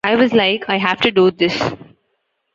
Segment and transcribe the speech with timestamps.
[0.03, 1.61] I was like, 'I have to do this.